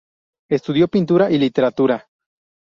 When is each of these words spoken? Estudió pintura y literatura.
Estudió 0.49 0.87
pintura 0.87 1.29
y 1.29 1.37
literatura. 1.37 2.07